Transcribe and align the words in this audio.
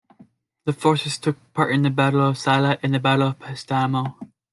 The 0.65 0.73
forces 0.73 1.19
took 1.19 1.37
part 1.53 1.71
in 1.71 1.83
the 1.83 1.91
Battle 1.91 2.21
of 2.27 2.35
Salla 2.35 2.79
and 2.81 2.91
the 2.95 2.99
Battle 2.99 3.27
of 3.27 3.37
Petsamo. 3.37 4.15